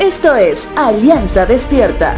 Esto 0.00 0.34
es 0.34 0.66
Alianza 0.78 1.44
Despierta. 1.44 2.16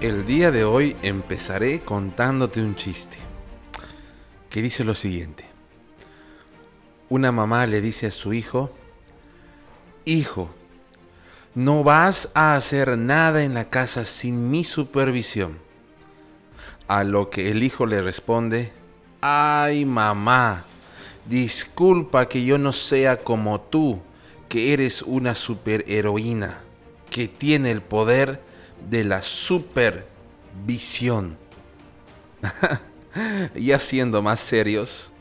El 0.00 0.24
día 0.24 0.52
de 0.52 0.62
hoy 0.62 0.96
empezaré 1.02 1.80
contándote 1.80 2.60
un 2.62 2.76
chiste 2.76 3.16
que 4.48 4.62
dice 4.62 4.84
lo 4.84 4.94
siguiente. 4.94 5.44
Una 7.08 7.32
mamá 7.32 7.66
le 7.66 7.80
dice 7.80 8.06
a 8.06 8.12
su 8.12 8.32
hijo, 8.32 8.70
Hijo, 10.04 10.48
no 11.56 11.82
vas 11.82 12.30
a 12.34 12.54
hacer 12.54 12.96
nada 12.96 13.42
en 13.42 13.54
la 13.54 13.68
casa 13.68 14.04
sin 14.04 14.48
mi 14.48 14.62
supervisión. 14.62 15.69
A 16.90 17.04
lo 17.04 17.30
que 17.30 17.52
el 17.52 17.62
hijo 17.62 17.86
le 17.86 18.02
responde, 18.02 18.72
Ay 19.20 19.84
mamá, 19.84 20.64
disculpa 21.24 22.26
que 22.26 22.44
yo 22.44 22.58
no 22.58 22.72
sea 22.72 23.18
como 23.18 23.60
tú, 23.60 24.00
que 24.48 24.72
eres 24.72 25.02
una 25.02 25.36
superheroína, 25.36 26.58
que 27.08 27.28
tiene 27.28 27.70
el 27.70 27.80
poder 27.80 28.40
de 28.90 29.04
la 29.04 29.22
supervisión. 29.22 30.08
ya 33.54 33.78
siendo 33.78 34.20
más 34.20 34.40
serios, 34.40 35.12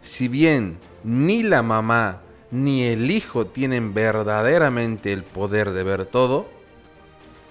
si 0.00 0.26
bien 0.26 0.78
ni 1.04 1.42
la 1.42 1.62
mamá 1.62 2.22
ni 2.50 2.84
el 2.84 3.10
hijo 3.10 3.46
tienen 3.46 3.92
verdaderamente 3.92 5.12
el 5.12 5.24
poder 5.24 5.72
de 5.72 5.82
ver 5.82 6.06
todo, 6.06 6.48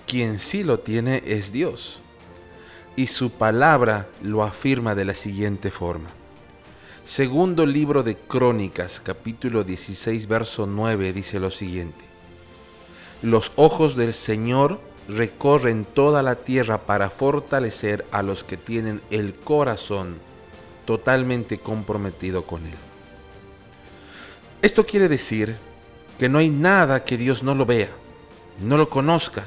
quien 0.07 0.39
sí 0.39 0.63
lo 0.63 0.79
tiene 0.79 1.21
es 1.27 1.51
Dios. 1.51 2.01
Y 2.99 3.07
su 3.07 3.31
palabra 3.31 4.09
lo 4.21 4.43
afirma 4.43 4.93
de 4.93 5.05
la 5.05 5.13
siguiente 5.13 5.71
forma. 5.71 6.09
Segundo 7.05 7.65
libro 7.65 8.03
de 8.03 8.17
Crónicas, 8.17 8.99
capítulo 8.99 9.63
16, 9.63 10.27
verso 10.27 10.65
9, 10.65 11.13
dice 11.13 11.39
lo 11.39 11.49
siguiente. 11.49 12.03
Los 13.21 13.53
ojos 13.55 13.95
del 13.95 14.13
Señor 14.13 14.81
recorren 15.07 15.85
toda 15.85 16.21
la 16.23 16.35
tierra 16.35 16.79
para 16.79 17.09
fortalecer 17.09 18.05
a 18.11 18.21
los 18.21 18.43
que 18.43 18.57
tienen 18.57 18.99
el 19.11 19.33
corazón 19.33 20.17
totalmente 20.83 21.57
comprometido 21.57 22.43
con 22.43 22.65
Él. 22.65 22.75
Esto 24.61 24.85
quiere 24.85 25.07
decir 25.07 25.55
que 26.19 26.27
no 26.27 26.39
hay 26.39 26.49
nada 26.49 27.05
que 27.05 27.15
Dios 27.15 27.43
no 27.43 27.55
lo 27.55 27.65
vea, 27.65 27.91
no 28.59 28.75
lo 28.75 28.89
conozca 28.89 29.45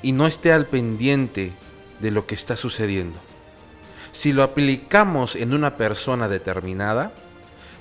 y 0.00 0.12
no 0.12 0.26
esté 0.26 0.50
al 0.50 0.64
pendiente 0.64 1.52
de 2.00 2.10
lo 2.10 2.26
que 2.26 2.34
está 2.34 2.56
sucediendo. 2.56 3.18
Si 4.12 4.32
lo 4.32 4.42
aplicamos 4.42 5.36
en 5.36 5.52
una 5.52 5.76
persona 5.76 6.28
determinada, 6.28 7.12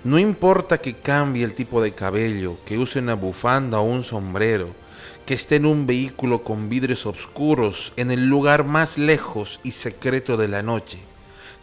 no 0.04 0.20
importa 0.20 0.78
que 0.78 0.96
cambie 0.96 1.44
el 1.44 1.56
tipo 1.56 1.82
de 1.82 1.94
cabello, 1.94 2.58
que 2.66 2.78
use 2.78 3.00
una 3.00 3.16
bufanda 3.16 3.80
o 3.80 3.84
un 3.84 4.04
sombrero, 4.04 4.70
que 5.26 5.34
esté 5.34 5.56
en 5.56 5.66
un 5.66 5.88
vehículo 5.88 6.44
con 6.44 6.70
vidrios 6.70 7.06
oscuros 7.06 7.94
en 7.96 8.12
el 8.12 8.28
lugar 8.28 8.66
más 8.66 8.98
lejos 8.98 9.60
y 9.64 9.72
secreto 9.72 10.38
de 10.38 10.48
la 10.48 10.62
noche. 10.62 11.00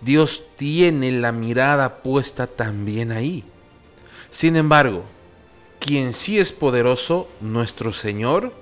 Dios 0.01 0.43
tiene 0.57 1.13
la 1.13 1.31
mirada 1.31 2.03
puesta 2.03 2.49
también 2.49 3.13
ahí. 3.13 3.45
Sin 4.31 4.57
embargo, 4.57 5.05
quien 5.79 6.13
sí 6.13 6.39
es 6.39 6.51
poderoso, 6.51 7.29
nuestro 7.41 7.93
Señor, 7.93 8.53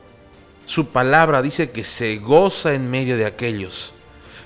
su 0.70 0.86
palabra 0.86 1.42
dice 1.42 1.72
que 1.72 1.82
se 1.82 2.18
goza 2.18 2.74
en 2.74 2.92
medio 2.92 3.16
de 3.16 3.26
aquellos 3.26 3.92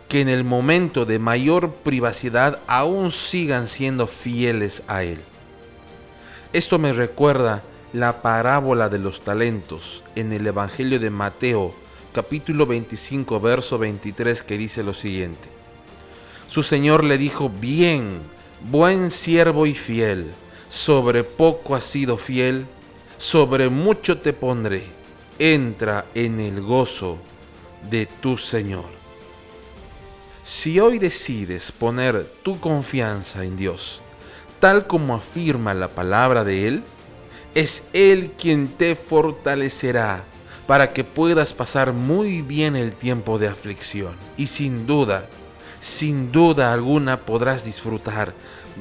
que 0.08 0.22
en 0.22 0.30
el 0.30 0.42
momento 0.42 1.04
de 1.04 1.18
mayor 1.18 1.74
privacidad 1.74 2.60
aún 2.66 3.12
sigan 3.12 3.68
siendo 3.68 4.06
fieles 4.06 4.82
a 4.88 5.02
Él. 5.02 5.18
Esto 6.54 6.78
me 6.78 6.94
recuerda 6.94 7.62
la 7.92 8.22
parábola 8.22 8.88
de 8.88 9.00
los 9.00 9.20
talentos 9.20 10.02
en 10.14 10.32
el 10.32 10.46
Evangelio 10.46 10.98
de 10.98 11.10
Mateo, 11.10 11.74
capítulo 12.14 12.64
25, 12.64 13.38
verso 13.38 13.76
23, 13.76 14.42
que 14.42 14.56
dice 14.56 14.82
lo 14.82 14.94
siguiente. 14.94 15.46
Su 16.48 16.62
Señor 16.62 17.04
le 17.04 17.18
dijo, 17.18 17.50
bien, 17.50 18.20
buen 18.70 19.10
siervo 19.10 19.66
y 19.66 19.74
fiel, 19.74 20.30
sobre 20.70 21.22
poco 21.22 21.74
has 21.74 21.84
sido 21.84 22.16
fiel, 22.16 22.64
sobre 23.18 23.68
mucho 23.68 24.16
te 24.16 24.32
pondré, 24.32 25.03
entra 25.38 26.06
en 26.14 26.40
el 26.40 26.60
gozo 26.60 27.18
de 27.90 28.06
tu 28.06 28.36
Señor. 28.36 28.86
Si 30.42 30.78
hoy 30.78 30.98
decides 30.98 31.72
poner 31.72 32.26
tu 32.42 32.60
confianza 32.60 33.44
en 33.44 33.56
Dios, 33.56 34.02
tal 34.60 34.86
como 34.86 35.14
afirma 35.14 35.74
la 35.74 35.88
palabra 35.88 36.44
de 36.44 36.68
Él, 36.68 36.82
es 37.54 37.88
Él 37.92 38.32
quien 38.36 38.68
te 38.68 38.94
fortalecerá 38.94 40.24
para 40.66 40.92
que 40.92 41.04
puedas 41.04 41.52
pasar 41.52 41.92
muy 41.92 42.42
bien 42.42 42.76
el 42.76 42.94
tiempo 42.94 43.38
de 43.38 43.48
aflicción. 43.48 44.16
Y 44.36 44.46
sin 44.46 44.86
duda, 44.86 45.28
sin 45.80 46.32
duda 46.32 46.72
alguna 46.72 47.20
podrás 47.20 47.64
disfrutar 47.64 48.34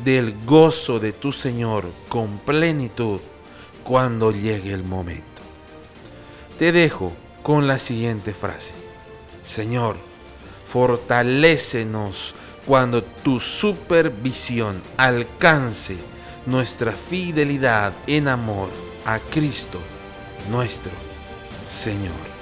del 0.03 0.35
gozo 0.45 0.99
de 0.99 1.13
tu 1.13 1.31
Señor 1.31 1.85
con 2.09 2.39
plenitud 2.39 3.19
cuando 3.83 4.31
llegue 4.31 4.73
el 4.73 4.83
momento. 4.83 5.32
Te 6.57 6.71
dejo 6.71 7.13
con 7.41 7.67
la 7.67 7.77
siguiente 7.77 8.33
frase. 8.33 8.73
Señor, 9.43 9.95
fortalécenos 10.71 12.35
cuando 12.65 13.03
tu 13.03 13.39
supervisión 13.39 14.81
alcance 14.97 15.97
nuestra 16.45 16.93
fidelidad 16.93 17.93
en 18.07 18.27
amor 18.27 18.69
a 19.05 19.19
Cristo 19.19 19.79
nuestro 20.49 20.91
Señor. 21.69 22.32